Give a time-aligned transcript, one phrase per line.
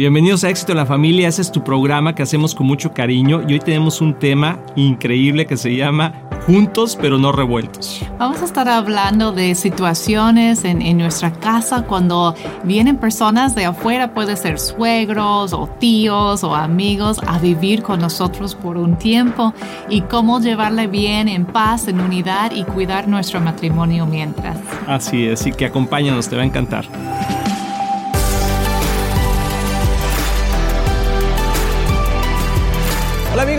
[0.00, 3.42] Bienvenidos a Éxito en la Familia, ese es tu programa que hacemos con mucho cariño
[3.46, 6.14] y hoy tenemos un tema increíble que se llama
[6.46, 8.02] Juntos pero no revueltos.
[8.18, 12.34] Vamos a estar hablando de situaciones en, en nuestra casa cuando
[12.64, 18.54] vienen personas de afuera, puede ser suegros o tíos o amigos, a vivir con nosotros
[18.54, 19.52] por un tiempo
[19.90, 24.56] y cómo llevarle bien en paz, en unidad y cuidar nuestro matrimonio mientras.
[24.86, 26.86] Así es, y que acompáñanos, te va a encantar.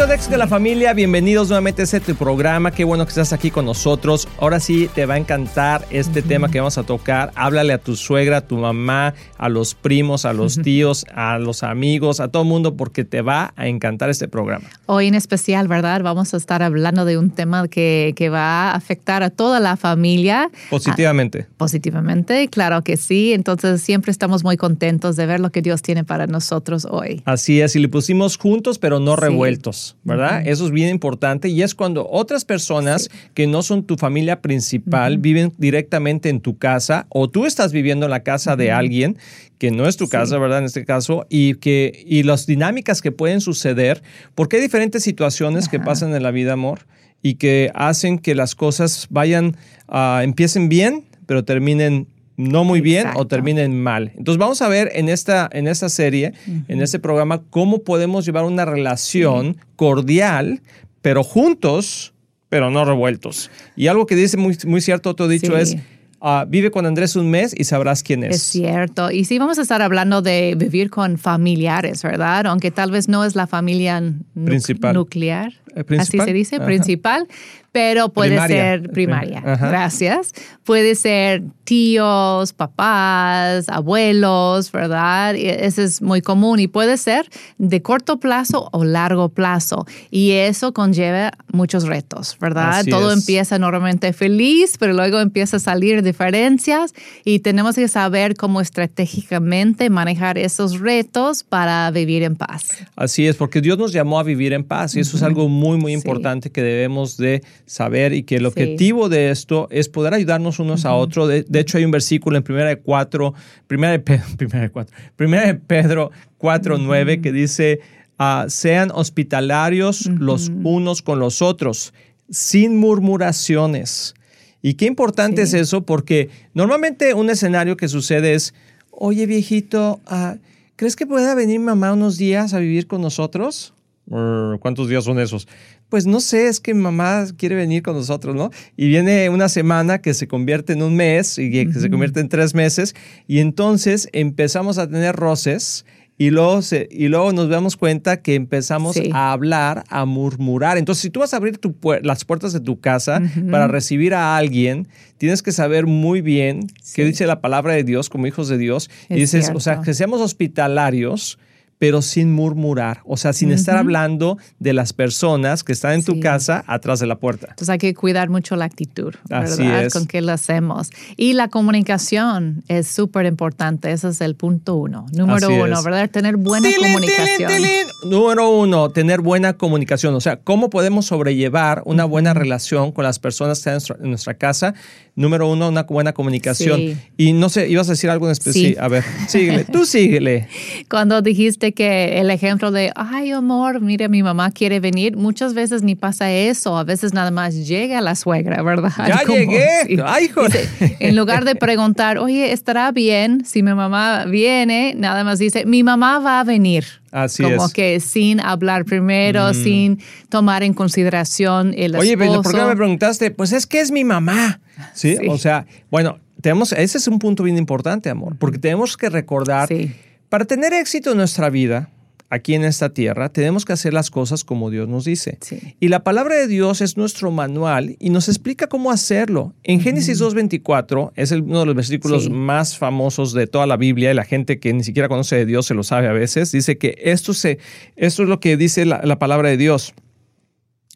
[0.01, 2.71] Amigos de la Familia, bienvenidos nuevamente a este programa.
[2.71, 4.27] Qué bueno que estás aquí con nosotros.
[4.39, 7.31] Ahora sí te va a encantar este tema que vamos a tocar.
[7.35, 11.61] Háblale a tu suegra, a tu mamá, a los primos, a los tíos, a los
[11.61, 14.67] amigos, a todo el mundo porque te va a encantar este programa.
[14.87, 16.01] Hoy en especial, ¿verdad?
[16.01, 19.77] Vamos a estar hablando de un tema que, que va a afectar a toda la
[19.77, 20.49] familia.
[20.71, 21.45] Positivamente.
[21.47, 23.33] Ah, positivamente, claro que sí.
[23.33, 27.21] Entonces siempre estamos muy contentos de ver lo que Dios tiene para nosotros hoy.
[27.25, 29.21] Así es, y le pusimos juntos pero no Sí.
[29.21, 29.91] revueltos.
[30.03, 30.41] ¿Verdad?
[30.45, 35.19] Eso es bien importante y es cuando otras personas que no son tu familia principal
[35.19, 39.17] viven directamente en tu casa o tú estás viviendo en la casa de alguien
[39.59, 40.59] que no es tu casa, ¿verdad?
[40.59, 44.01] En este caso, y que y las dinámicas que pueden suceder,
[44.33, 46.87] porque hay diferentes situaciones que pasan en la vida, amor,
[47.21, 49.55] y que hacen que las cosas vayan,
[49.87, 52.07] ah, empiecen bien, pero terminen
[52.49, 54.11] no muy bien o terminen mal.
[54.17, 56.33] Entonces vamos a ver en esta, en esta serie,
[56.67, 60.61] en este programa, cómo podemos llevar una relación cordial,
[61.01, 62.13] pero juntos,
[62.49, 63.49] pero no revueltos.
[63.75, 65.61] Y algo que dice muy, muy cierto, otro dicho Sí.
[65.61, 65.77] es,
[66.19, 68.35] ah, vive con Andrés un mes y sabrás quién es.
[68.35, 69.09] Es cierto.
[69.11, 72.45] Y sí, vamos a estar hablando de vivir con familiares, ¿verdad?
[72.47, 74.01] Aunque tal vez no es la familia
[74.45, 74.93] Principal.
[74.93, 75.53] nuclear.
[75.75, 76.21] Eh, principal.
[76.21, 76.65] Así se dice, Ajá.
[76.65, 77.27] principal.
[77.73, 78.55] Pero puede Primaria.
[78.57, 79.43] ser primaria.
[79.45, 79.69] Ajá.
[79.69, 80.33] Gracias.
[80.65, 85.35] Puede ser tíos, papás, abuelos, ¿verdad?
[85.35, 89.85] Y Eso es muy común y puede ser de corto plazo o largo plazo.
[90.09, 92.79] Y eso conlleva muchos retos, ¿verdad?
[92.79, 93.19] Así Todo es.
[93.19, 99.89] empieza normalmente feliz, pero luego empieza a salir diferencias y tenemos que saber cómo estratégicamente
[99.89, 102.69] manejar esos retos para vivir en paz.
[102.95, 105.77] Así es, porque Dios nos llamó a vivir en paz y eso es algo muy,
[105.77, 105.97] muy Sí.
[105.97, 108.47] importante que debemos de saber y que el Sí.
[108.47, 111.29] objetivo de esto es poder ayudarnos unos a otros.
[111.29, 113.33] De, de hecho, hay un versículo en Primera de 4,
[113.67, 117.79] Primera de Pedro, Primera de 4, Primera de Pedro 4, 9 que dice,
[118.19, 121.93] ah, sean hospitalarios los unos con los otros,
[122.29, 124.13] sin murmuraciones.
[124.61, 125.55] Y qué importante Sí.
[125.55, 128.53] es eso, porque normalmente un escenario que sucede es,
[128.91, 130.35] oye viejito, ah,
[130.75, 133.73] ¿crees que pueda venir mamá unos días a vivir con nosotros?
[134.11, 135.47] "Mm, ¿Cuántos días son esos?
[135.89, 138.49] Pues no sé, es que mi mamá quiere venir con nosotros, ¿no?
[138.77, 142.29] Y viene una semana que se convierte en un mes y que se convierte en
[142.29, 142.93] tres meses
[143.27, 145.85] y entonces empezamos a tener roces
[146.17, 149.09] y luego, se- y luego nos damos cuenta que empezamos Sí.
[149.11, 150.77] a hablar, a murmurar.
[150.77, 154.13] Entonces, si tú vas a abrir tu puer- las puertas de tu casa para recibir
[154.13, 157.03] a alguien, tienes que saber muy bien qué Sí.
[157.03, 158.89] dice la palabra de Dios como hijos de Dios.
[159.09, 159.83] y Es dices, o sea, cierto.
[159.85, 161.39] que seamos hospitalarios,
[161.81, 162.99] pero sin murmurar.
[163.05, 166.19] O sea, sin estar hablando de las personas que están en tu Sí.
[166.19, 167.47] casa atrás de la puerta.
[167.49, 169.85] Entonces hay que cuidar mucho la actitud, Así ¿verdad?
[169.85, 169.93] es.
[169.93, 170.91] Con que lo hacemos.
[171.17, 173.91] Y la comunicación es súper importante.
[173.91, 175.07] Ese es el punto uno.
[175.11, 175.83] Número Así uno, es.
[175.83, 176.07] ¿verdad?
[176.11, 177.51] Tener buena Tilín, comunicación.
[177.51, 178.11] tilín, tilín.
[178.11, 180.13] Número uno, tener buena comunicación.
[180.13, 183.95] O sea, ¿cómo podemos sobrellevar una buena relación con las personas que están en nuestra,
[184.03, 184.73] en nuestra casa?
[185.15, 186.77] Número uno, una buena comunicación.
[186.79, 186.97] Sí.
[187.17, 188.79] Y no sé, ibas a decir algo en específico.
[188.79, 188.83] Sí.
[188.83, 189.65] A ver, síguele.
[189.65, 190.47] Tú síguele.
[190.89, 195.83] Cuando dijiste que el ejemplo de, ay, amor, mire, mi mamá quiere venir, muchas veces
[195.83, 196.77] ni pasa eso.
[196.77, 198.91] A veces nada más llega la suegra, ¿verdad?
[199.07, 200.01] Ya llegué.
[200.05, 200.67] Ay, joder.
[200.79, 204.93] Dice, en lugar de preguntar, oye, ¿estará bien si mi mamá viene?
[204.97, 206.85] Nada más dice, mi mamá va a venir.
[207.11, 207.71] Así Como es.
[207.71, 207.73] Mm.
[207.73, 209.99] que sin hablar primero, sin
[210.29, 212.51] tomar en consideración el Oye, pero esposo.
[212.51, 213.31] ¿por qué me preguntaste?
[213.31, 214.61] Pues es que es mi mamá.
[214.93, 215.17] ¿Sí?
[215.17, 215.27] Sí.
[215.27, 219.67] O sea, bueno, tenemos, ese es un punto bien importante, amor, porque tenemos que recordar,
[219.67, 219.91] Sí.
[220.31, 221.89] Para tener éxito en nuestra vida,
[222.29, 225.37] aquí en esta tierra, tenemos que hacer las cosas como Dios nos dice.
[225.41, 225.75] Sí.
[225.81, 229.53] Y la palabra de Dios es nuestro manual y nos explica cómo hacerlo.
[229.63, 232.29] En Génesis 2.24 es el- uno de los versículos Sí.
[232.29, 235.65] más famosos de toda la Biblia y la gente que ni siquiera conoce de Dios
[235.65, 236.53] se lo sabe a veces.
[236.53, 237.59] Dice que esto, se,
[237.97, 239.93] esto es lo que dice la, la palabra de Dios,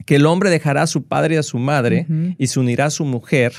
[0.05, 2.07] que el hombre dejará a su padre y a su madre
[2.37, 3.51] y se unirá a su mujer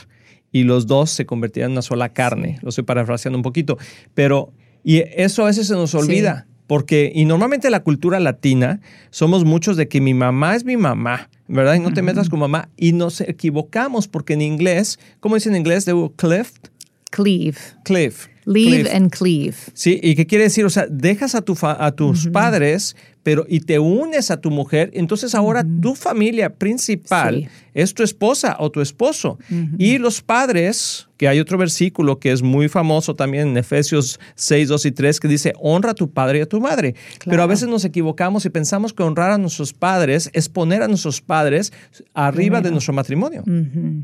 [0.51, 2.59] y los dos se convertirán en una sola carne.
[2.63, 3.77] Lo estoy parafraseando un poquito,
[4.15, 4.51] pero
[4.87, 6.47] y eso a veces se nos olvida.
[6.69, 8.81] Porque, y normalmente la cultura latina,
[9.11, 11.75] somos muchos de que mi mamá es mi mamá, ¿verdad?
[11.75, 12.69] Y no te metas con mamá.
[12.77, 15.87] Y nos equivocamos porque en inglés, ¿cómo dice en inglés?
[15.87, 16.69] De cleft,
[17.11, 17.57] Cleave.
[17.83, 18.29] cliff.
[18.45, 19.57] Leave and cleave.
[19.75, 20.65] Sí, ¿y qué quiere decir?
[20.65, 22.95] O sea, dejas a, tu a tus padres,
[23.27, 28.55] pero y te unes a tu mujer, entonces ahora tu familia principal es tu esposa
[28.61, 29.37] o tu esposo.
[29.79, 34.69] Y los padres, que hay otro versículo que es muy famoso también en Efesios 6,
[34.69, 36.95] 2 y 3, que dice, honra a tu padre y a tu madre.
[37.25, 40.87] Pero a veces nos equivocamos y pensamos que honrar a nuestros padres es poner a
[40.87, 41.73] nuestros padres
[42.15, 43.43] arriba de nuestro matrimonio.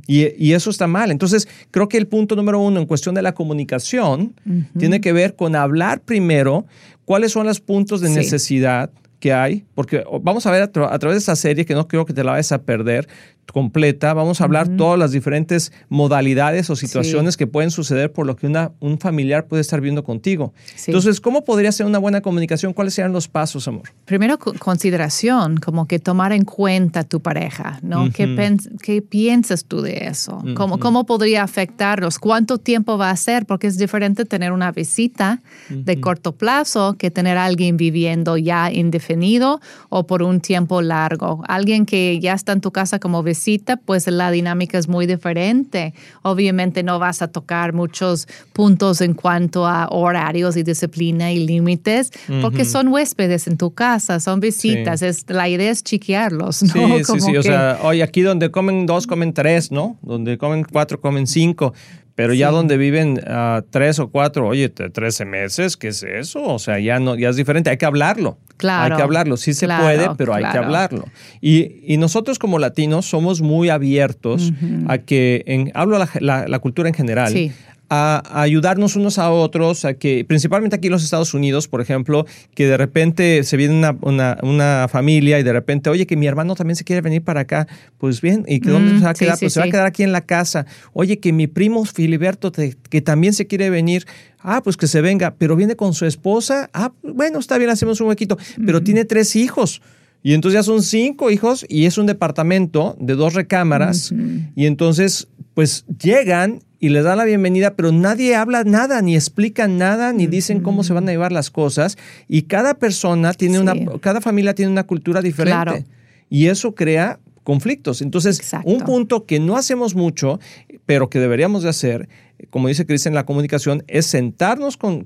[0.09, 1.13] y, y, eso está mal.
[1.13, 4.35] Entonces, creo que el punto número uno en cuestión de la comunicación
[4.77, 6.67] tiene que ver con hablar primero
[7.05, 8.91] cuáles son los puntos de necesidad
[9.23, 12.13] que hay, porque vamos a ver a, través de esta serie, que no creo que
[12.13, 13.07] te la vayas a perder,
[13.53, 18.35] completa, vamos a hablar todas las diferentes modalidades o situaciones que pueden suceder por lo
[18.35, 20.53] que una, un familiar puede estar viendo contigo.
[20.87, 22.73] Entonces, ¿cómo podría ser una buena comunicación?
[22.73, 23.91] ¿Cuáles serían los pasos, amor?
[24.07, 28.11] Primero, consideración, como que tomar en cuenta tu pareja, ¿no?
[28.11, 30.43] ¿Qué, piensas tú de eso?
[30.57, 32.19] ¿Cómo, ¿Cómo podría afectarlos?
[32.19, 33.47] ¿Cuánto tiempo va a ser?
[33.47, 38.71] Porque es diferente tener una visita de corto plazo que tener a alguien viviendo ya
[39.13, 41.43] indefinido o por un tiempo largo.
[41.47, 45.95] Alguien que ya está en tu casa como visita pues la dinámica es muy diferente.
[46.23, 52.13] Obviamente no vas a tocar muchos puntos en cuanto a horarios y disciplina y límites,
[52.41, 55.03] porque son huéspedes en tu casa, son visitas.
[55.03, 56.99] Es, la idea es chiquearlos, ¿no?
[56.99, 57.37] Sí, sí, sí.
[57.37, 59.97] O sea, oye, aquí donde comen dos, comen tres, ¿no?
[60.03, 61.75] Donde comen cuatro, comen cinco.
[62.15, 66.43] Pero ya donde viven uh, tres o cuatro, oye, 13 meses, ¿qué es eso?
[66.43, 68.39] O sea, ya, no, ya es diferente, hay que hablarlo.
[68.59, 68.95] Claro.
[68.95, 69.37] Hay que hablarlo.
[69.37, 71.07] Sí se puede, pero hay que hablarlo.
[71.41, 74.53] Y, y, nosotros como latinos somos muy abiertos
[74.89, 77.53] a que, en, hablo la, la, la cultura en general, sí
[77.95, 82.25] a, ayudarnos unos a otros, a que, principalmente aquí en los Estados Unidos, por ejemplo,
[82.55, 86.55] que de repente se viene una, una, familia y de repente, oye, que mi hermano
[86.55, 87.69] también se quiere venir para acá,
[87.99, 89.39] pues bien, ¿y que dónde mm, se va a quedar?
[89.39, 90.65] pues se va a quedar aquí en la casa.
[90.95, 94.07] Oye, que mi primo Filiberto, que también se quiere venir,
[94.41, 98.01] ah, pues que se venga, pero viene con su esposa, ah, bueno, está bien, hacemos
[98.01, 99.83] un huequito, pero tiene tres hijos.
[100.23, 104.15] Y entonces ya son cinco hijos y es un departamento de dos recámaras.
[104.55, 109.69] Y entonces, pues llegan y les dan la bienvenida, pero nadie habla nada, ni explica
[109.69, 111.97] nada, ni dicen cómo se van a llevar las cosas.
[112.27, 115.85] Y cada persona tiene una, cada familia tiene una cultura diferente.
[116.29, 118.03] Y eso crea conflictos.
[118.03, 120.41] Entonces, un punto que no hacemos mucho,
[120.87, 122.09] pero que deberíamos de hacer,
[122.51, 125.05] como dice Cris en la comunicación, es sentarnos con,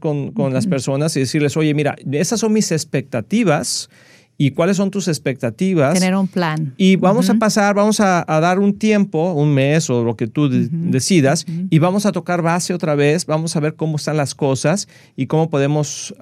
[0.53, 3.91] las personas y decirles, oye, mira, esas son mis expectativas
[4.39, 5.95] y cuáles son tus expectativas.
[5.95, 6.75] Tener un plan.
[6.77, 10.49] Y vamos a pasar, vamos a, dar un tiempo, un mes o lo que tú
[10.51, 14.89] decidas, y vamos a tocar base otra vez, vamos a ver cómo están las cosas
[15.17, 16.15] y cómo podemos...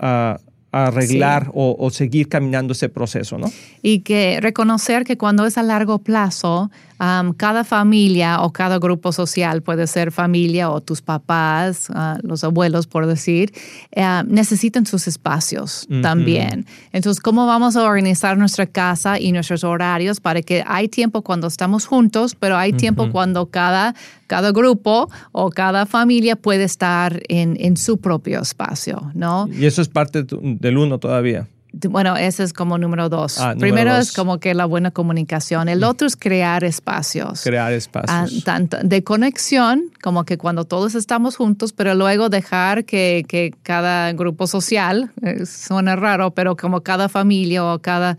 [0.75, 3.47] Uh, arreglar o, seguir caminando ese proceso, ¿no?
[3.81, 6.69] Y que reconocer que cuando es a largo plazo,
[7.37, 12.87] cada familia o cada grupo social, puede ser familia o tus papás, ah, los abuelos,
[12.87, 13.53] por decir,
[13.93, 16.67] eh, necesitan sus espacios también.
[16.93, 21.47] Entonces, ¿cómo vamos a organizar nuestra casa y nuestros horarios para que hay tiempo cuando
[21.47, 23.95] estamos juntos, pero hay tiempo cuando cada,
[24.27, 29.49] cada grupo o cada familia puede estar en, en su propio espacio, ¿no?
[29.53, 30.25] Y eso es parte
[30.65, 31.47] del uno todavía.
[31.89, 33.39] Bueno, ese es como número dos.
[33.41, 35.69] Ah, Primero es como que la buena comunicación.
[35.69, 37.43] El otro es crear espacios.
[37.43, 38.11] Crear espacios.
[38.11, 43.53] Ah, tanto de conexión, como que cuando todos estamos juntos, pero luego dejar que, que
[43.65, 48.17] cada grupo social, eh, suena raro, pero como cada familia o cada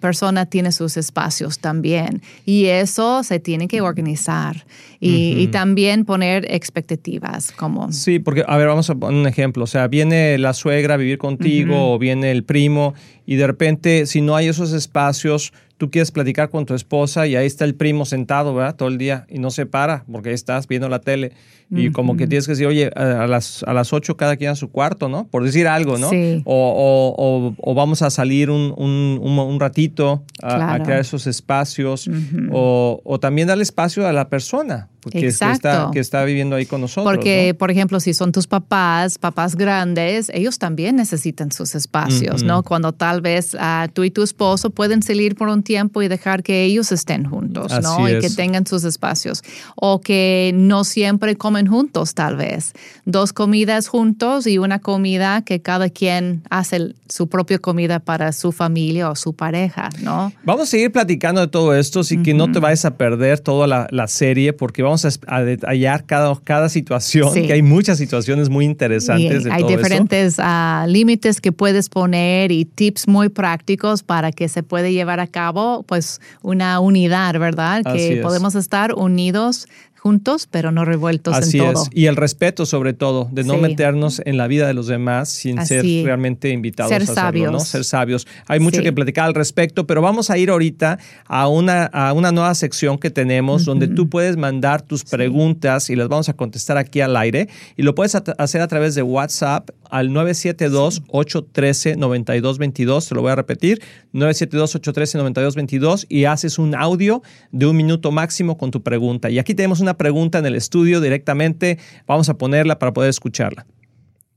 [0.00, 2.22] persona tiene sus espacios también.
[2.44, 4.64] Y eso se tiene que organizar
[4.98, 7.92] y, también poner expectativas como...
[7.92, 9.64] Sí, porque, a ver, vamos a poner un ejemplo.
[9.64, 12.94] O sea, viene la suegra a vivir contigo o viene el primo
[13.26, 17.34] y de repente, si no hay esos espacios, tú quieres platicar con tu esposa y
[17.34, 18.76] ahí está el primo sentado, ¿verdad?
[18.76, 21.32] Todo el día y no se para porque ahí estás viendo la tele
[21.72, 24.54] y como que tienes que decir, oye, a las, a las 8 cada quien a
[24.54, 25.26] su cuarto, ¿no?
[25.26, 26.08] Por decir algo, ¿no?
[26.08, 26.40] Sí.
[26.44, 32.08] O, o, vamos a salir un, un, un, ratito a, crear esos espacios
[32.52, 36.80] o, o, también darle espacio a la persona que, está, que está viviendo ahí con
[36.80, 37.12] nosotros.
[37.12, 42.62] Porque, por ejemplo, si son tus papás, papás grandes, ellos también necesitan sus espacios, ¿no?
[42.62, 46.42] Cuando tal vez uh, tú y tu esposo pueden salir por un tiempo y dejar
[46.42, 48.08] que ellos estén juntos, ¿no?
[48.08, 49.42] Y que tengan sus espacios.
[49.74, 52.72] O que no siempre comen juntos, tal vez.
[53.04, 58.52] Dos comidas juntos y una comida que cada quien hace su propia comida para su
[58.52, 60.32] familia o su pareja, ¿no?
[60.44, 63.66] Vamos a seguir platicando de todo esto, así que no te vayas a perder toda
[63.66, 68.48] la, la serie porque vamos vamos a, detallar cada, cada situación, que hay muchas situaciones
[68.48, 69.46] muy interesantes.
[69.46, 74.92] hay diferentes ah, límites que puedes poner y tips muy prácticos para que se puede
[74.92, 77.82] llevar a cabo pues una unidad, ¿verdad?
[77.94, 79.66] que podemos estar unidos
[80.02, 81.84] juntos, pero no revueltos Así en todo.
[81.84, 81.88] es.
[81.92, 83.60] Y el respeto, sobre todo, de no Sí.
[83.60, 85.74] meternos en la vida de los demás sin Así.
[85.76, 87.60] ser realmente invitados Ser a hacerlo, ¿no?
[87.60, 88.26] Ser sabios.
[88.48, 88.82] Hay mucho Sí.
[88.82, 92.98] que platicar al respecto, pero vamos a ir ahorita a una, a una nueva sección
[92.98, 97.16] que tenemos donde tú puedes mandar tus preguntas y las vamos a contestar aquí al
[97.16, 97.48] aire.
[97.76, 103.08] Y lo puedes hacer a través de WhatsApp al 972-813-9222.
[103.08, 103.80] Te lo voy a repetir.
[104.12, 109.30] 972-813-9222 y haces un audio de un minuto máximo con tu pregunta.
[109.30, 111.78] Y aquí tenemos una pregunta en el estudio directamente.
[112.06, 113.66] Vamos a ponerla para poder escucharla.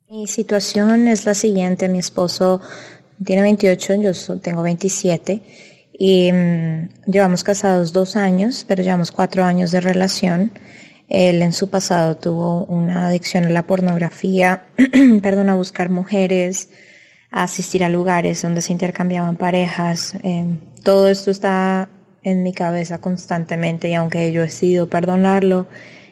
[0.09, 2.61] Mi situación es la siguiente, mi esposo
[3.23, 5.41] tiene 28, yo tengo 27
[5.97, 10.51] y mm, llevamos casados dos años, pero llevamos cuatro años de relación.
[11.07, 14.65] Él en su pasado tuvo una adicción a la pornografía,
[15.21, 16.69] perdón, a buscar mujeres,
[17.31, 20.15] a asistir a lugares donde se intercambiaban parejas.
[20.23, 21.89] Eh, todo esto está
[22.25, 25.67] en mi cabeza constantemente y aunque yo he decidido perdonarlo,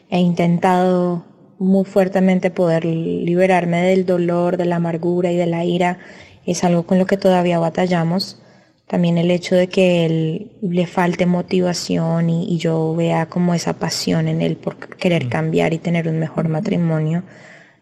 [0.08, 1.26] he intentado
[1.58, 5.98] muy fuertemente poder liberarme del dolor, de la amargura y de la ira.
[6.46, 8.40] Es algo con lo que todavía batallamos.
[8.86, 13.74] También el hecho de que él le falte motivación y, y yo vea como esa
[13.74, 17.24] pasión en él por querer cambiar y tener un mejor matrimonio,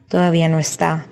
[0.08, 1.06] todavía no está.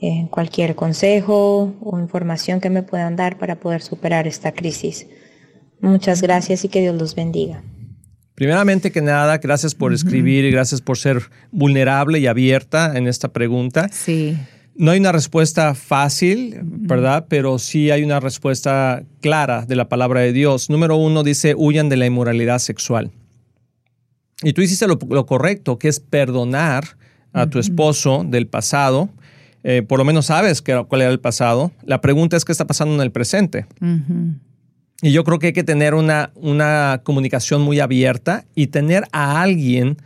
[0.00, 5.06] Eh, cualquier consejo o información que me puedan dar para poder superar esta crisis.
[5.86, 7.62] Muchas gracias y que Dios los bendiga.
[8.34, 13.32] Primeramente que nada, gracias por escribir y gracias por ser vulnerable y abierta en esta
[13.32, 13.88] pregunta.
[13.90, 14.36] Sí.
[14.74, 17.26] No hay una respuesta fácil, ¿verdad?
[17.30, 20.68] Pero sí hay una respuesta clara de la palabra de Dios.
[20.68, 23.10] Número uno dice, huyan de la inmoralidad sexual.
[24.42, 26.98] Y tú hiciste lo, lo correcto, que es perdonar
[27.32, 29.08] a tu esposo del pasado.
[29.62, 31.72] Eh, por lo menos sabes que, cuál era el pasado.
[31.84, 33.66] La pregunta es qué está pasando en el presente.
[35.02, 39.42] Y yo creo que hay que tener una, una comunicación muy abierta y tener a
[39.42, 39.98] alguien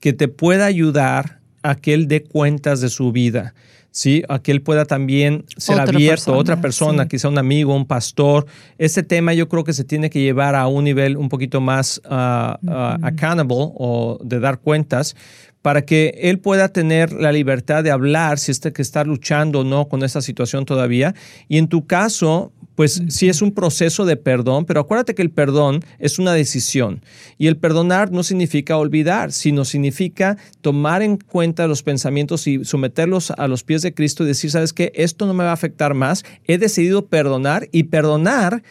[0.00, 3.54] que te pueda ayudar a que él dé cuentas de su vida.
[3.94, 4.24] ¿sí?
[4.28, 7.08] A que él pueda también ser Otra abierto, persona, otra persona, sí.
[7.10, 8.44] quizá un amigo, un pastor.
[8.76, 12.02] Este tema yo creo que se tiene que llevar a un nivel un poquito más
[12.04, 15.14] ah, ah, accountable o de dar cuentas
[15.62, 19.64] para que él pueda tener la libertad de hablar si está que está luchando o
[19.64, 21.14] no con esta situación todavía.
[21.48, 25.30] Y en tu caso, pues sí es un proceso de perdón, pero acuérdate que el
[25.30, 27.02] perdón es una decisión.
[27.38, 33.30] Y el perdonar no significa olvidar, sino significa tomar en cuenta los pensamientos y someterlos
[33.30, 34.92] a los pies de Cristo y decir, ¿sabes qué?
[34.94, 36.24] Esto no me va a afectar más.
[36.46, 38.62] He decidido perdonar y perdonar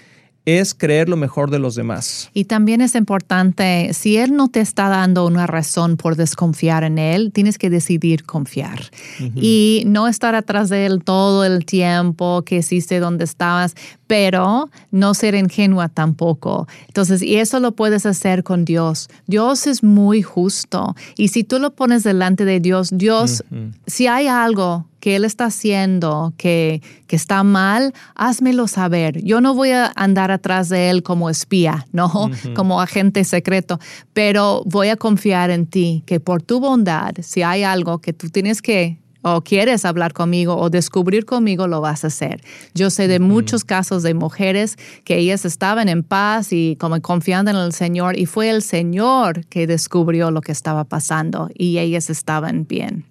[0.46, 2.30] es creer lo mejor de los demás.
[2.34, 6.98] Y también es importante, si Él no te está dando una razón por desconfiar en
[6.98, 8.92] Él, tienes que decidir confiar.
[9.36, 13.76] Y no estar atrás de Él todo el tiempo, que hiciste donde estabas,
[14.08, 16.68] pero no ser ingenua tampoco.
[16.88, 19.08] Entonces, y eso lo puedes hacer con Dios.
[19.28, 20.96] Dios es muy justo.
[21.18, 23.44] Y si tú lo pones delante de Dios, Dios,
[23.88, 29.22] si hay algo que Él está haciendo que, que está mal, házmelo saber.
[29.22, 32.32] Yo no voy a andar atrás de Él como espía, ¿no?
[32.56, 33.82] Como agente secreto,
[34.14, 38.30] pero voy a confiar en ti, que por tu bondad, si hay algo que tú
[38.30, 42.42] tienes que o quieres hablar conmigo o descubrir conmigo, lo vas a hacer.
[42.74, 47.52] Yo sé de muchos casos de mujeres que ellas estaban en paz y como confiando
[47.52, 52.10] en el Señor y fue el Señor que descubrió lo que estaba pasando y ellas
[52.10, 53.04] estaban bien.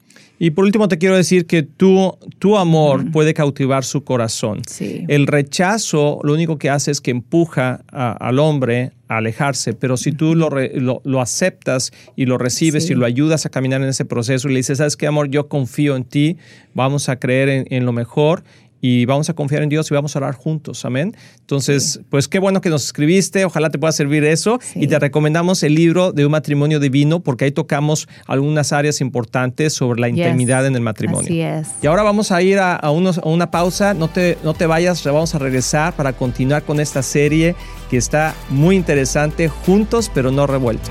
[0.44, 4.62] Y por último te quiero decir que tu, tu amor puede cautivar su corazón.
[4.66, 5.04] Sí.
[5.06, 9.96] El rechazo lo único que hace es que empuja a- al hombre a alejarse, pero
[9.96, 12.92] si tú lo, re- lo, lo aceptas y lo recibes Sí.
[12.92, 15.28] y lo ayudas a caminar en ese proceso y le dices, ¿sabes qué, amor?
[15.28, 16.38] Yo confío en ti,
[16.75, 18.42] vamos a creer en, en lo mejor
[18.83, 21.17] y vamos a confiar en Dios y vamos a orar juntos, amén.
[21.41, 24.81] Entonces, pues qué bueno que nos escribiste, ojalá te pueda servir eso Sí.
[24.83, 29.73] y te recomendamos el libro de un matrimonio divino porque ahí tocamos algunas áreas importantes
[29.73, 31.23] sobre la intimidad en el matrimonio.
[31.29, 31.69] Así es.
[31.81, 33.95] Y ahora vamos a ir a, a unos- a una pausa.
[33.95, 37.55] No te, no te vayas, vamos a regresar para continuar con esta serie
[37.89, 40.91] que está muy interesante, juntos pero no revueltos.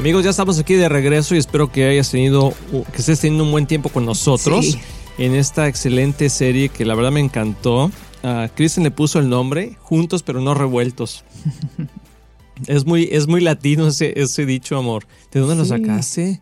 [0.00, 2.54] Amigos, ya estamos aquí de regreso y espero que hayas tenido,
[2.90, 4.78] que estés teniendo un buen tiempo con nosotros
[5.18, 7.90] en esta excelente serie que la verdad me encantó.
[8.22, 11.22] Uh, Kristen le puso el nombre Juntos pero no revueltos.
[12.66, 15.06] es, muy, es muy latino ese, ese dicho, amor.
[15.32, 16.40] ¿De dónde lo sacaste?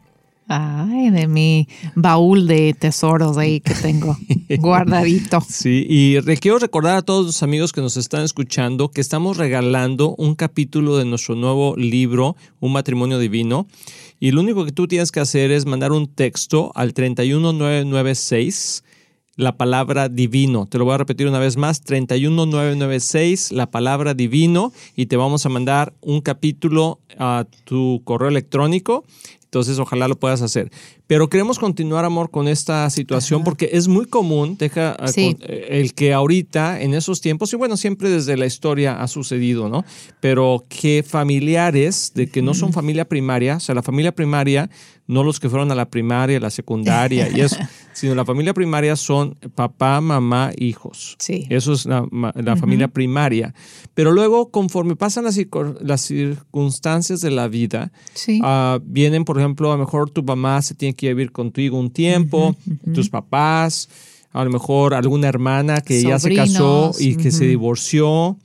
[0.51, 4.17] Ay, de mi baúl de tesoros ahí que tengo
[4.59, 5.43] guardadito.
[5.47, 10.15] Sí, y quiero recordar a todos los amigos que nos están escuchando que estamos regalando
[10.17, 13.67] un capítulo de nuestro nuevo libro, Un matrimonio divino.
[14.21, 18.85] Y lo único que tú tienes que hacer es mandar un texto al 31996
[19.39, 20.67] la palabra divino.
[20.67, 25.47] Te lo voy a repetir una vez más, 31996, la palabra divino, y te vamos
[25.47, 29.05] a mandar un capítulo a tu correo electrónico
[29.49, 30.71] entonces, ojalá lo puedas hacer.
[31.09, 36.13] Pero queremos continuar, amor, con esta situación porque es muy común, deja eh, el que
[36.13, 39.87] ahorita, en esos tiempos, y bueno, siempre desde la historia ha sucedido, ¿no?
[40.21, 44.69] Pero que familiares de que no son familia primaria, o sea, la familia primaria,
[45.09, 47.57] no los que fueron a la primaria, la secundaria y eso,
[47.95, 51.17] sino la familia primaria son papá, mamá, hijos.
[51.19, 51.47] Sí.
[51.49, 52.07] Eso es la,
[52.57, 53.55] familia primaria.
[53.95, 55.39] Pero luego, conforme pasan las,
[55.81, 57.91] las circunstancias de la vida,
[58.43, 61.91] ah, vienen, por ejemplo, a lo mejor tu mamá se tiene que vivir contigo un
[61.91, 62.55] tiempo,
[62.93, 63.89] tus papás,
[64.33, 68.37] a lo mejor alguna hermana que ya se casó y que se divorció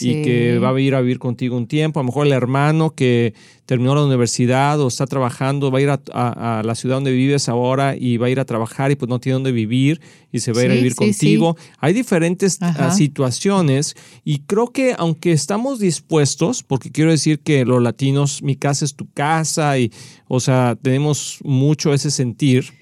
[0.00, 2.00] y que va a ir a vivir contigo un tiempo.
[2.00, 3.34] A lo mejor el hermano que
[3.66, 7.94] terminó la universidad o está trabajando va a ir a, la ciudad donde vives ahora
[7.96, 10.00] y va a ir a trabajar y pues no tiene dónde vivir
[10.32, 11.56] y se va a ir a vivir contigo.
[11.78, 17.82] Hay diferentes ah, situaciones y creo que aunque estamos dispuestos, porque quiero decir que los
[17.82, 19.92] latinos, mi casa es tu casa y,
[20.26, 22.72] o sea, tenemos mucho ese sentir.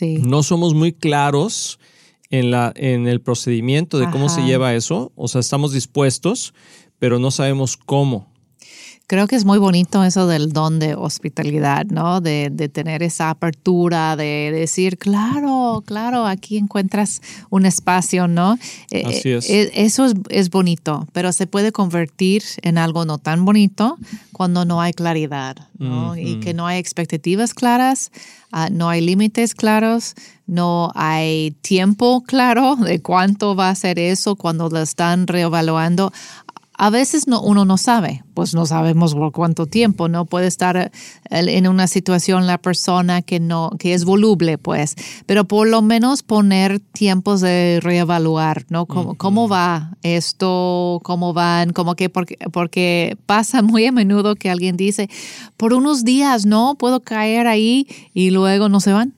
[0.00, 1.78] No somos muy claros
[2.30, 5.12] en, la, en el procedimiento de cómo se lleva eso.
[5.16, 6.54] O sea, estamos dispuestos,
[6.98, 8.32] pero no sabemos cómo.
[9.08, 12.20] Creo que es muy bonito eso del don de hospitalidad, ¿no?
[12.20, 18.58] De, de, tener esa apertura, de decir, claro, claro, aquí encuentras un espacio, ¿no?
[18.90, 19.48] Eh, Así es.
[19.48, 23.96] Eh, eso es, es, bonito, pero se puede convertir en algo no tan bonito
[24.32, 26.14] cuando no hay claridad, ¿no?
[26.14, 28.12] Y que no hay expectativas claras,
[28.52, 30.16] ah, no hay límites claros,
[30.46, 36.12] no hay tiempo claro de cuánto va a ser eso cuando lo están reevaluando.
[36.80, 40.76] A veces no, uno no sabe, pues no sabemos por cuánto tiempo, no puede estar
[40.76, 40.90] eh,
[41.28, 44.94] en una situación la persona que no, que es voluble, pues,
[45.26, 48.86] pero por lo menos poner tiempos de reevaluar, ¿no?
[48.86, 51.00] ¿Cómo, cómo va esto?
[51.02, 51.72] ¿Cómo van?
[51.72, 55.10] Como que porque, porque pasa muy a menudo que alguien dice,
[55.56, 56.76] por unos días, ¿no?
[56.76, 59.14] Puedo caer ahí y luego no se van.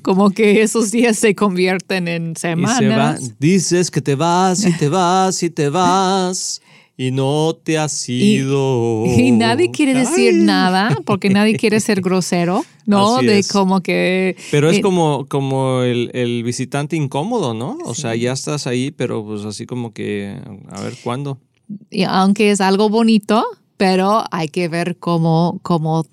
[0.00, 3.38] Como que esos días se convierten en semanas.
[3.38, 6.61] Dices que te vas y te vas y te vas
[6.96, 9.04] y no te has ido.
[9.06, 13.18] Y, nadie quiere decir nada porque nadie quiere ser grosero, ¿no?
[13.18, 14.36] de como que...
[14.50, 17.78] Pero es eh, como, como el, visitante incómodo, ¿no?
[17.84, 20.36] O sea, ya estás ahí, pero pues así como que,
[20.70, 21.38] a ver, ¿cuándo?
[21.90, 23.44] Y aunque es algo bonito,
[23.76, 26.04] pero hay que ver cómo, cómo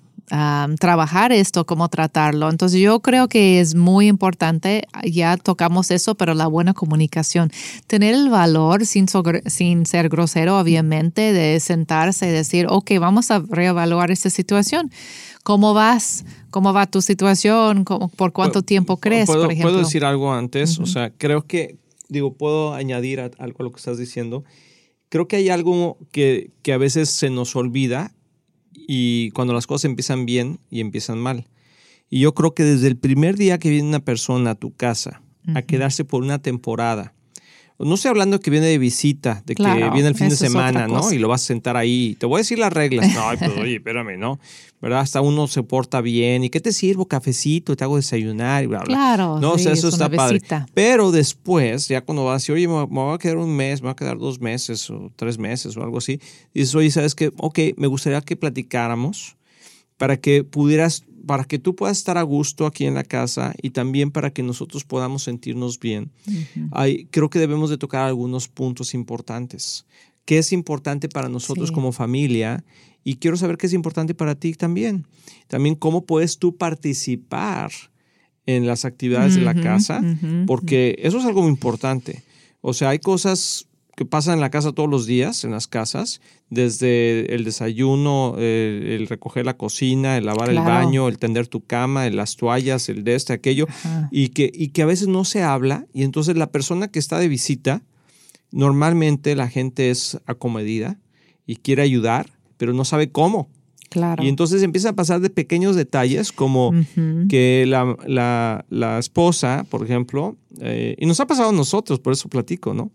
[0.78, 2.50] trabajar esto, cómo tratarlo.
[2.50, 7.50] Entonces yo creo que es muy importante, ya tocamos eso, pero la buena comunicación,
[7.86, 9.06] tener el valor sin,
[9.46, 14.90] sin ser grosero, obviamente, de sentarse y decir, ok, vamos a reevaluar esta situación.
[15.42, 16.24] ¿Cómo vas?
[16.50, 17.84] ¿Cómo va tu situación?
[17.84, 19.70] ¿Por cuánto tiempo crees, ¿Puedo, por ejemplo?
[19.72, 20.78] ¿Puedo decir algo antes?
[20.78, 21.76] O sea, creo que,
[22.08, 24.44] digo, puedo añadir algo a lo que estás diciendo.
[25.08, 28.12] Creo que hay algo que, que a veces se nos olvida
[28.72, 31.46] y cuando las cosas empiezan bien y empiezan mal.
[32.08, 35.22] Y yo creo que desde el primer día que viene una persona a tu casa
[35.54, 37.14] a quedarse por una temporada,
[37.80, 41.12] no estoy hablando que viene de visita, de que viene el fin de semana, ¿no?
[41.12, 42.16] Y lo vas a sentar ahí.
[42.18, 43.08] Te voy a decir las reglas.
[43.20, 44.38] No, pues oye, espérame, ¿no?
[44.80, 45.00] ¿Verdad?
[45.00, 46.44] Hasta uno se porta bien.
[46.44, 47.06] ¿Y qué te sirvo?
[47.06, 48.86] Cafecito, te hago desayunar y bla, bla.
[48.86, 49.38] Claro.
[49.40, 50.40] No, o sea, eso está padre.
[50.72, 53.86] Pero después, ya cuando vas a decir, oye, me, voy a quedar un mes, me
[53.86, 56.20] voy a quedar dos meses o tres meses o algo así,
[56.54, 57.30] dices, oye, ¿sabes qué?
[57.38, 59.36] Ok, me gustaría que platicáramos
[60.00, 63.70] para que pudieras para que tú puedas estar a gusto aquí en la casa y
[63.70, 66.10] también para que nosotros podamos sentirnos bien,
[67.12, 69.86] creo que debemos de tocar algunos puntos importantes.
[70.24, 72.64] ¿Qué es importante para nosotros como familia
[73.04, 75.06] y quiero saber qué es importante para ti también.
[75.46, 77.70] También cómo puedes tú participar
[78.44, 80.02] en las actividades de la casa,
[80.48, 82.24] porque eso es algo muy importante.
[82.60, 83.68] O sea, hay cosas
[84.00, 89.06] que pasan en la casa todos los días, en las casas, desde el desayuno, el,
[89.10, 93.14] recoger la cocina, el lavar el baño, el tender tu cama, las toallas, el de
[93.14, 93.66] este, aquello,
[94.10, 97.18] y que, y que a veces no se habla, y entonces la persona que está
[97.18, 97.82] de visita,
[98.52, 100.96] normalmente la gente es acomedida
[101.46, 103.50] y quiere ayudar, pero no sabe cómo.
[103.90, 104.24] Claro.
[104.24, 106.72] Y entonces empieza a pasar de pequeños detalles como
[107.28, 112.30] que la, la, esposa, por ejemplo, eh, y nos ha pasado a nosotros, por eso
[112.30, 112.90] platico, ¿no?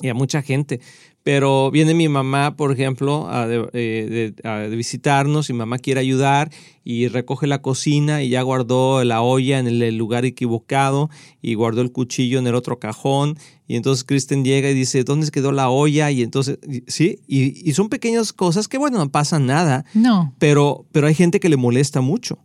[0.00, 0.80] Y a mucha gente,
[1.24, 4.32] pero viene mi mamá, por ejemplo, a, eh,
[4.70, 6.50] visitarnos y mamá quiere ayudar
[6.84, 11.08] y recoge la cocina y ya guardó la olla en el lugar equivocado
[11.40, 13.38] y guardó el cuchillo en el otro cajón.
[13.66, 16.10] Y entonces Kristen llega y dice, ¿dónde quedó la olla?
[16.10, 19.86] Y entonces, sí, y, son pequeñas cosas que, bueno, no pasa nada.
[19.94, 20.34] No.
[20.38, 22.38] Pero, pero hay gente que le molesta mucho.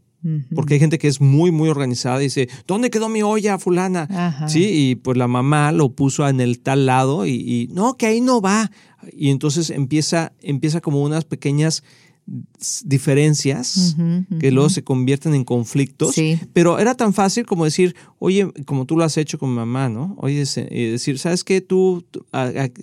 [0.53, 4.47] Porque hay gente que es muy, muy organizada y dice, ¿dónde quedó mi olla, fulana?
[4.47, 8.21] Sí, y pues la mamá lo puso en el tal lado y, no, que ahí
[8.21, 8.69] no va.
[9.13, 11.83] Y entonces empieza, empieza como unas pequeñas
[12.83, 13.95] diferencias
[14.39, 16.15] que luego se convierten en conflictos.
[16.53, 19.89] Pero era tan fácil como decir, oye, como tú lo has hecho con mi mamá,
[19.89, 20.15] ¿no?
[20.19, 21.61] Oye, eh, decir, ¿sabes qué?
[21.61, 22.05] Tú,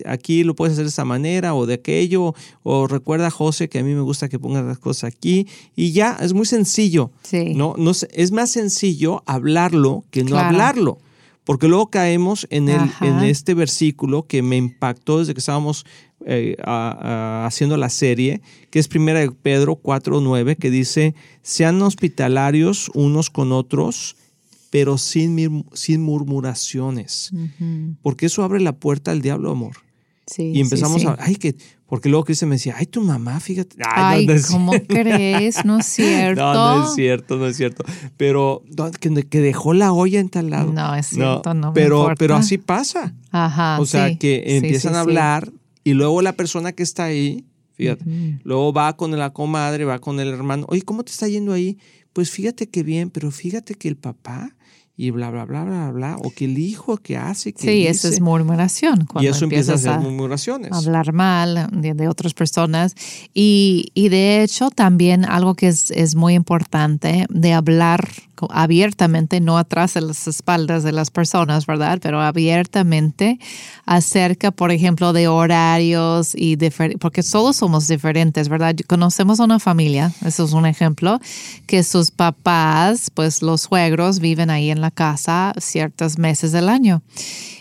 [0.05, 2.33] aquí lo puedes hacer de esta manera o de aquello,
[2.63, 5.47] o recuerda, José, que a mí me gusta que pongas las cosas aquí.
[5.75, 7.11] Y ya, es muy sencillo.
[7.55, 7.75] ¿no?
[7.77, 10.99] No, es más sencillo hablarlo que no hablarlo.
[11.47, 15.85] Porque luego caemos en, el, en este versículo que me impactó desde que estábamos
[16.29, 23.29] eh, haciendo la serie, que es primera de Pedro 4.9, que dice, sean hospitalarios unos
[23.29, 24.17] con otros,
[24.69, 27.31] pero sin, sin murmuraciones.
[28.01, 29.77] Porque eso abre la puerta al diablo, amor.
[30.25, 31.55] Sí, y empezamos a, ay, que,
[31.87, 33.77] porque luego Cristian me decía, ay, tu mamá, fíjate.
[33.81, 35.63] Ay, ¿cómo crees?
[35.63, 36.41] No es cierto.
[36.53, 37.85] No, no es cierto, no es cierto.
[38.17, 38.63] Pero
[38.99, 40.73] que, que, dejó la olla en tal lado.
[40.73, 43.13] No, es cierto, no, pero, pero así pasa.
[43.31, 43.79] Ajá.
[43.79, 45.53] O sea, que empiezan a hablar
[45.87, 47.45] y luego la persona que está ahí,
[47.75, 48.03] fíjate,
[48.43, 51.77] luego va con la comadre, va con el hermano, oye, ¿cómo te está yendo ahí?
[52.11, 54.53] Pues fíjate que bien, pero fíjate que el papá
[54.97, 58.09] y bla, bla, bla, bla, bla, o que el hijo que hace, que Sí, eso
[58.09, 59.07] es murmuración.
[59.21, 60.73] y eso empieza a ser murmuraciones.
[60.73, 62.93] Hablar mal de, otras personas.
[63.33, 68.09] Y, y, de hecho, también algo que es, es muy importante de hablar
[68.49, 71.99] abiertamente, no atrás de las espaldas de las personas, ¿verdad?
[72.01, 73.39] Pero abiertamente
[73.85, 76.57] acerca, por ejemplo, de horarios y
[76.99, 78.75] porque todos somos diferentes, ¿verdad?
[78.87, 81.19] Conocemos una familia, eso es un ejemplo,
[81.65, 87.01] que sus papás, pues los suegros viven ahí en la casa ciertos meses del año.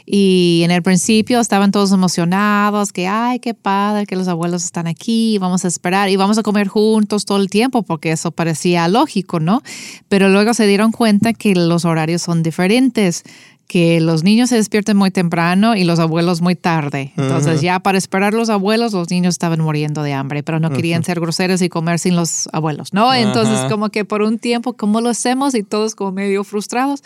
[0.08, 4.86] Y en el principio estaban todos emocionados, que, ay, qué padre que los abuelos están
[4.86, 8.86] aquí, vamos a esperar y vamos a comer juntos todo el tiempo, porque eso parecía
[8.86, 9.62] lógico, ¿no?
[10.08, 13.22] Pero luego se dieron cuenta que los horarios son diferentes
[13.66, 17.12] que los niños se despierten muy temprano y los abuelos muy tarde.
[17.16, 21.02] Entonces ya para esperar los abuelos los niños estaban muriendo de hambre, pero no querían
[21.02, 23.12] ser groseros y comer sin los abuelos, ¿no?
[23.12, 25.54] Entonces como que por un tiempo, ¿cómo lo hacemos?
[25.54, 27.02] Y todos como medio frustrados.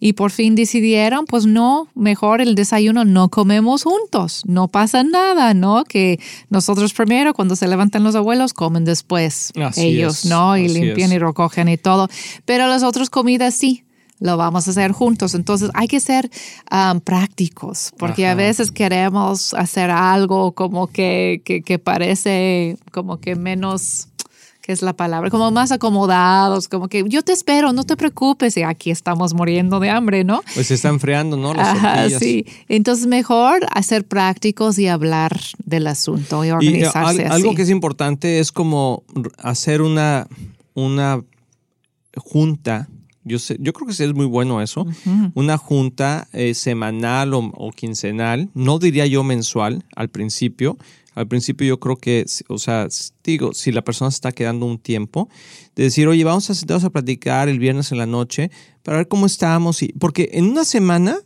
[0.00, 5.54] Y por fin decidieron, pues no, mejor el desayuno no comemos juntos, no pasa nada,
[5.54, 5.84] ¿no?
[5.84, 6.18] Que
[6.48, 10.56] nosotros primero, cuando se levantan los abuelos, comen después ellos, ¿no?
[10.56, 12.08] Y limpian y recogen y todo.
[12.44, 13.84] Pero las otras comidas sí
[14.20, 15.34] lo vamos a hacer juntos.
[15.34, 16.30] Entonces hay que ser
[16.70, 24.08] um, prácticos, porque a veces queremos hacer algo como que, que, parece como que menos,
[24.60, 25.30] ¿qué es la palabra?
[25.30, 29.80] Como más acomodados, como que yo te espero, no te preocupes, y aquí estamos muriendo
[29.80, 30.42] de hambre, ¿no?
[30.54, 31.54] Pues se está enfriando, ¿no?
[31.54, 32.44] Las sí.
[32.68, 37.26] Entonces mejor hacer prácticos y hablar del asunto y eh, organizarse.
[37.26, 39.02] algo que es importante es como
[39.38, 40.26] hacer una,
[40.74, 41.22] una
[42.16, 42.88] junta
[43.24, 44.86] yo, sé, yo creo que sí es muy bueno eso.
[45.34, 50.78] Una junta eh, semanal o, quincenal, no diría yo mensual al principio.
[51.14, 52.88] Al principio yo creo que, o sea,
[53.24, 55.28] digo, si la persona se está quedando un tiempo,
[55.74, 58.50] de decir, oye, vamos a sentarnos a platicar el viernes en la noche
[58.82, 59.82] para ver cómo estamos.
[59.82, 61.18] Y, porque en una semana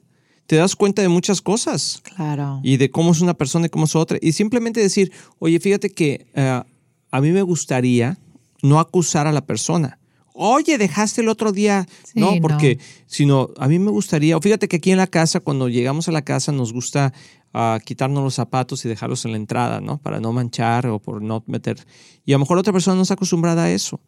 [0.46, 2.02] te das cuenta de muchas cosas.
[2.16, 2.60] Claro.
[2.62, 4.18] Y de cómo es una persona y cómo es otra.
[4.20, 6.62] Y simplemente decir, oye, fíjate que eh,
[7.10, 8.18] a mí me gustaría
[8.62, 9.98] no acusar a la persona
[10.34, 14.90] oye, dejaste el otro día, no, porque, sino a mí me gustaría, fíjate que aquí
[14.90, 17.12] en la casa, cuando llegamos a la casa, nos gusta
[17.54, 19.98] uh, quitarnos los zapatos y dejarlos en la entrada, ¿no?
[19.98, 21.78] Para no manchar o por no meter.
[22.26, 24.00] Y a lo mejor otra persona no está acostumbrada a eso.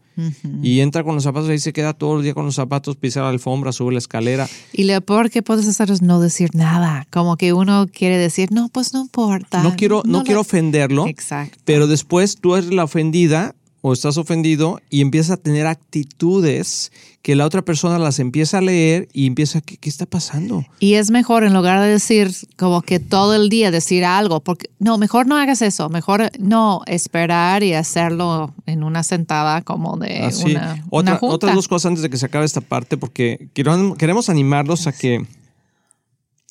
[0.62, 2.97] Y entra con los zapatos y ahí se queda todo el día con los zapatos,
[2.97, 4.49] pisa la alfombra, sube la escalera.
[4.73, 7.07] Y lo peor que puedes hacer es no decir nada.
[7.11, 9.62] Como que uno quiere decir, no, pues no importa.
[9.62, 11.07] No quiero, no, quiero ofenderlo.
[11.07, 11.59] Exacto.
[11.67, 13.55] Pero después tú eres la ofendida
[13.88, 16.90] o estás ofendido y empiezas a tener actitudes
[17.22, 20.64] que la otra persona las empieza a leer y empieza, ¿qué, qué está pasando?
[20.81, 24.70] Y es mejor en lugar de decir como que todo el día decir algo, porque
[24.81, 30.18] no, mejor no hagas eso, mejor no esperar y hacerlo en una sentada como de
[30.18, 30.57] Así.
[30.57, 34.88] una, Otra, Otras dos cosas antes de que se acabe esta parte, porque queremos animarlos
[34.88, 35.25] a que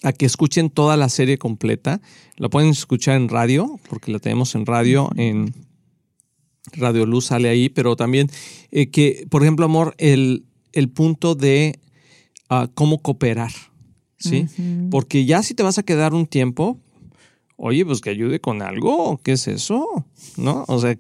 [0.04, 2.00] a que escuchen toda la serie completa.
[2.38, 5.54] La pueden escuchar en radio, porque la tenemos en radio, en
[6.78, 8.30] Radio Luz sale ahí, pero también
[8.72, 11.80] eh, que, por ejemplo, amor, el, el punto de
[12.50, 13.52] ah, cómo cooperar,
[14.18, 14.48] ¿sí?
[14.92, 16.80] Porque ya si te vas a quedar un tiempo,
[17.58, 20.06] oye, pues que ayude con algo, ¿qué es eso?
[20.38, 20.65] ¿No?
[20.68, 20.96] O sea,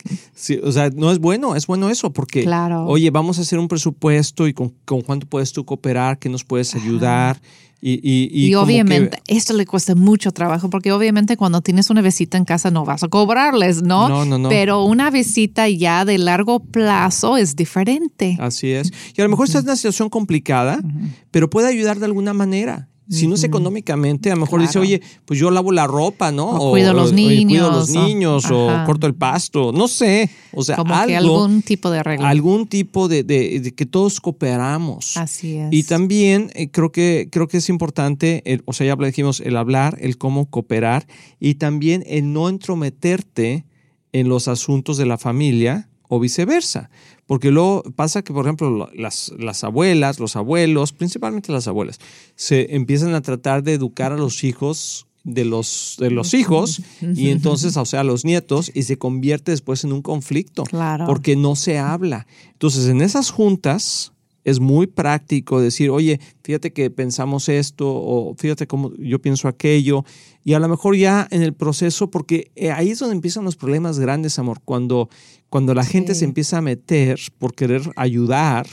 [0.63, 2.47] o sea no es bueno, es bueno eso, porque,
[2.85, 6.43] oye, vamos a hacer un presupuesto y con, con cuánto puedes tú cooperar, qué nos
[6.43, 7.41] puedes ayudar.
[7.87, 12.71] Y, obviamente esto le cuesta mucho trabajo porque obviamente cuando tienes una visita en casa
[12.71, 14.09] no vas a cobrarles, ¿no?
[14.09, 14.49] No, no, no.
[14.49, 18.37] Pero una visita ya de largo plazo es diferente.
[18.39, 18.91] Así es.
[19.15, 20.81] Y a lo mejor esta es una situación complicada,
[21.29, 22.89] pero puede ayudar de alguna manera.
[23.07, 26.49] Si no es económicamente, a lo mejor dice, oye, pues yo lavo la ropa, ¿no?
[26.49, 27.45] O, cuido los niños.
[27.45, 30.29] cuido los niños, o, corto el pasto, no sé.
[30.53, 32.27] O sea, Como algún tipo de regla.
[32.27, 35.17] Algún tipo de, de, que todos cooperamos.
[35.17, 35.67] Así es.
[35.71, 39.97] Y también eh, creo, que, creo que es importante, o sea, ya dijimos, el hablar,
[40.01, 41.05] el cómo cooperar
[41.39, 43.65] y también el no entrometerte
[44.13, 46.89] en los asuntos de la familia o viceversa.
[47.25, 51.99] Porque luego pasa que, por ejemplo, las, las, abuelas, los abuelos, principalmente las abuelas,
[52.35, 57.29] se empiezan a tratar de educar a los hijos de los, de los hijos y
[57.29, 60.63] entonces, o sea, a los nietos y se convierte después en un conflicto.
[60.63, 61.05] Claro.
[61.07, 62.27] Porque no se habla.
[62.53, 64.13] Entonces, en esas juntas
[64.43, 70.05] es muy práctico decir, oye, fíjate que pensamos esto o fíjate cómo yo pienso aquello.
[70.45, 73.55] Y a lo mejor ya en el proceso, porque eh, ahí es donde empiezan los
[73.55, 75.09] problemas grandes, amor, cuando
[75.55, 78.67] cuando la gente se empieza a meter por querer ayudar,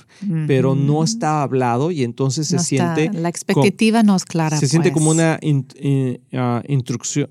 [0.49, 3.09] pero no está hablado y entonces se siente...
[3.13, 4.57] la expectativa no es clara.
[4.57, 5.19] Se siente como pues.
[5.19, 5.39] una
[6.35, 7.29] ah, instrucción,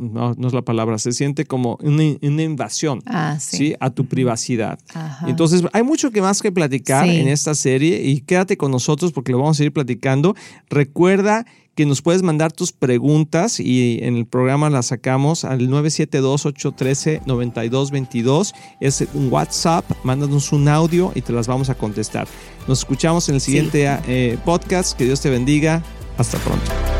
[0.00, 3.74] no, es la palabra, se siente como una, invasión ah, sí.
[3.78, 4.78] a tu privacidad.
[5.26, 9.32] Entonces hay mucho que más que platicar en esta serie y quédate con nosotros porque
[9.32, 10.34] lo vamos a ir platicando.
[10.70, 18.54] Recuerda que nos puedes mandar tus preguntas y en el programa las sacamos al 972-813-9222.
[18.80, 22.26] Es un WhatsApp, mándanos un audio y te las vamos a contestar.
[22.68, 24.96] Nos escuchamos en el siguiente eh, podcast.
[24.96, 25.82] Que Dios te bendiga.
[26.18, 26.99] Hasta pronto.